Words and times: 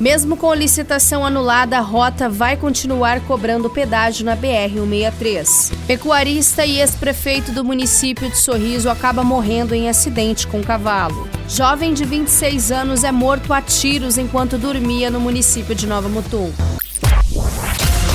Mesmo 0.00 0.34
com 0.34 0.54
licitação 0.54 1.26
anulada, 1.26 1.76
a 1.76 1.82
rota 1.82 2.26
vai 2.26 2.56
continuar 2.56 3.20
cobrando 3.20 3.68
pedágio 3.68 4.24
na 4.24 4.34
BR-163. 4.34 5.72
Pecuarista 5.86 6.64
e 6.64 6.80
ex-prefeito 6.80 7.52
do 7.52 7.62
município 7.62 8.30
de 8.30 8.38
Sorriso 8.38 8.88
acaba 8.88 9.22
morrendo 9.22 9.74
em 9.74 9.90
acidente 9.90 10.46
com 10.46 10.62
cavalo. 10.62 11.28
Jovem 11.46 11.92
de 11.92 12.06
26 12.06 12.72
anos 12.72 13.04
é 13.04 13.12
morto 13.12 13.52
a 13.52 13.60
tiros 13.60 14.16
enquanto 14.16 14.56
dormia 14.56 15.10
no 15.10 15.20
município 15.20 15.74
de 15.74 15.86
Nova 15.86 16.08
Mutum. 16.08 16.50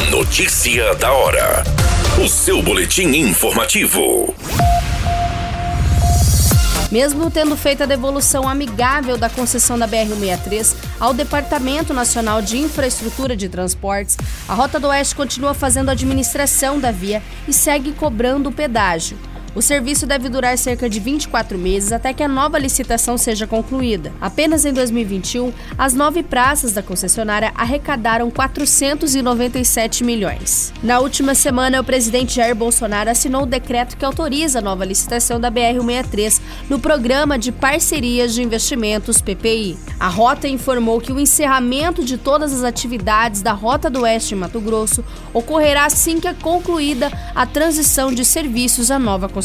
Notícia 0.09 0.95
da 0.95 1.13
hora. 1.13 1.63
O 2.19 2.27
seu 2.27 2.63
boletim 2.63 3.09
informativo. 3.09 4.33
Mesmo 6.91 7.31
tendo 7.31 7.57
feito 7.57 7.81
a 7.83 7.85
devolução 7.87 8.47
amigável 8.47 9.17
da 9.17 9.29
concessão 9.29 9.77
da 9.77 9.87
BR-163 9.87 10.75
ao 10.99 11.13
Departamento 11.13 11.93
Nacional 11.93 12.41
de 12.41 12.59
Infraestrutura 12.59 13.35
de 13.35 13.49
Transportes, 13.49 14.17
a 14.47 14.53
Rota 14.53 14.79
do 14.79 14.87
Oeste 14.87 15.15
continua 15.15 15.53
fazendo 15.53 15.89
a 15.89 15.93
administração 15.93 16.79
da 16.79 16.91
via 16.91 17.23
e 17.47 17.53
segue 17.53 17.91
cobrando 17.91 18.49
o 18.49 18.53
pedágio. 18.53 19.17
O 19.55 19.61
serviço 19.61 20.05
deve 20.05 20.27
durar 20.27 20.57
cerca 20.57 20.89
de 20.89 20.99
24 20.99 21.57
meses 21.57 21.93
até 21.93 22.11
que 22.11 22.21
a 22.21 22.27
nova 22.27 22.59
licitação 22.59 23.17
seja 23.17 23.47
concluída. 23.47 24.11
Apenas 24.19 24.65
em 24.65 24.73
2021, 24.73 25.53
as 25.77 25.93
nove 25.93 26.21
praças 26.23 26.73
da 26.73 26.83
concessionária 26.83 27.53
arrecadaram 27.55 28.29
497 28.29 30.03
milhões. 30.03 30.73
Na 30.83 30.99
última 30.99 31.33
semana, 31.33 31.79
o 31.79 31.85
presidente 31.85 32.35
Jair 32.35 32.53
Bolsonaro 32.53 33.09
assinou 33.09 33.43
o 33.43 33.45
decreto 33.45 33.95
que 33.95 34.03
autoriza 34.03 34.59
a 34.59 34.61
nova 34.61 34.83
licitação 34.83 35.39
da 35.39 35.49
BR-163 35.49 36.41
no 36.69 36.77
Programa 36.77 37.39
de 37.39 37.53
Parcerias 37.53 38.33
de 38.33 38.43
Investimentos 38.43 39.21
PPI. 39.21 39.77
A 39.97 40.09
rota 40.09 40.49
informou 40.49 40.99
que 40.99 41.13
o 41.13 41.19
encerramento 41.19 42.03
de 42.03 42.17
todas 42.17 42.51
as 42.51 42.63
atividades 42.65 43.41
da 43.41 43.53
Rota 43.53 43.89
do 43.89 44.01
Oeste 44.01 44.35
em 44.35 44.37
Mato 44.37 44.59
Grosso 44.59 45.01
ocorrerá 45.33 45.85
assim 45.85 46.19
que 46.19 46.27
é 46.27 46.33
concluída 46.33 47.09
a 47.33 47.45
transição 47.45 48.11
de 48.11 48.25
serviços 48.25 48.91
à 48.91 48.99
nova 48.99 49.29
concessionária 49.29 49.44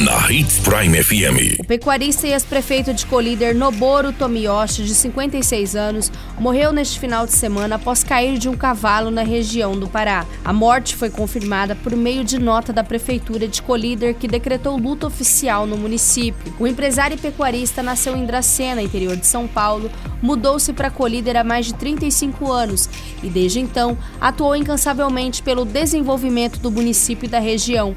na 0.00 0.30
Hits 0.30 0.58
Prime 0.58 1.00
FM. 1.00 1.60
O 1.60 1.64
pecuarista 1.64 2.26
e 2.26 2.32
ex-prefeito 2.32 2.92
de 2.92 3.06
Colíder 3.06 3.54
Noboru 3.54 4.12
Tomiyoshi, 4.12 4.82
de 4.82 4.94
56 4.94 5.76
anos, 5.76 6.10
morreu 6.38 6.72
neste 6.72 6.98
final 6.98 7.26
de 7.26 7.32
semana 7.32 7.76
após 7.76 8.02
cair 8.02 8.38
de 8.38 8.48
um 8.48 8.56
cavalo 8.56 9.10
na 9.10 9.22
região 9.22 9.78
do 9.78 9.86
Pará. 9.86 10.26
A 10.44 10.52
morte 10.52 10.96
foi 10.96 11.10
confirmada 11.10 11.76
por 11.76 11.94
meio 11.94 12.24
de 12.24 12.38
nota 12.40 12.72
da 12.72 12.82
prefeitura 12.82 13.46
de 13.46 13.62
Colíder, 13.62 14.14
que 14.14 14.26
decretou 14.26 14.76
luta 14.76 15.06
oficial 15.06 15.66
no 15.66 15.76
município. 15.76 16.52
O 16.58 16.66
empresário 16.66 17.14
e 17.14 17.20
pecuarista 17.20 17.82
nasceu 17.82 18.16
em 18.16 18.26
Dracena, 18.26 18.82
interior 18.82 19.16
de 19.16 19.26
São 19.26 19.46
Paulo, 19.46 19.90
mudou-se 20.20 20.72
para 20.72 20.90
Colíder 20.90 21.36
há 21.36 21.44
mais 21.44 21.66
de 21.66 21.74
35 21.74 22.50
anos 22.50 22.88
e 23.22 23.28
desde 23.28 23.60
então 23.60 23.96
atuou 24.20 24.56
incansavelmente 24.56 25.42
pelo 25.42 25.64
desenvolvimento 25.64 26.58
do 26.58 26.70
município 26.70 27.26
e 27.26 27.30
da 27.30 27.38
região. 27.38 27.94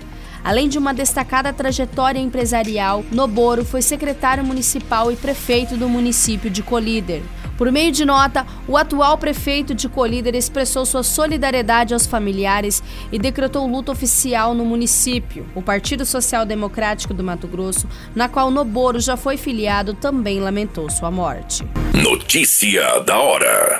Além 0.47 0.69
de 0.69 0.77
uma 0.77 0.93
destacada 0.93 1.51
trajetória 1.51 2.19
empresarial, 2.19 3.03
Noboro 3.11 3.65
foi 3.65 3.81
secretário 3.81 4.45
municipal 4.45 5.11
e 5.11 5.17
prefeito 5.17 5.75
do 5.75 5.89
município 5.89 6.49
de 6.49 6.63
Colíder. 6.63 7.21
Por 7.57 7.69
meio 7.69 7.91
de 7.91 8.05
nota, 8.05 8.47
o 8.65 8.77
atual 8.77 9.17
prefeito 9.17 9.75
de 9.75 9.89
Colíder 9.89 10.35
expressou 10.35 10.85
sua 10.85 11.03
solidariedade 11.03 11.93
aos 11.93 12.07
familiares 12.07 12.81
e 13.11 13.19
decretou 13.19 13.67
luta 13.67 13.91
oficial 13.91 14.53
no 14.53 14.63
município. 14.63 15.45
O 15.53 15.61
Partido 15.61 16.05
Social 16.05 16.45
Democrático 16.45 17.13
do 17.13 17.25
Mato 17.25 17.45
Grosso, 17.45 17.85
na 18.15 18.29
qual 18.29 18.49
Noboro 18.49 19.01
já 19.01 19.17
foi 19.17 19.35
filiado, 19.35 19.95
também 19.95 20.39
lamentou 20.39 20.89
sua 20.89 21.11
morte. 21.11 21.67
Notícia 21.93 23.01
da 23.01 23.19
hora. 23.19 23.79